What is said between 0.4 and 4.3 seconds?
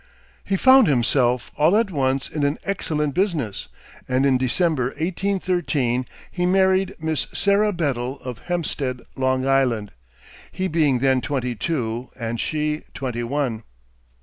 He found himself all at once in an excellent business, and